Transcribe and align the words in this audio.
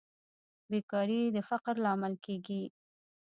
بیکاري 0.69 1.21
د 1.35 1.37
فقر 1.49 1.75
لامل 1.85 2.13
کیږي 2.25 2.61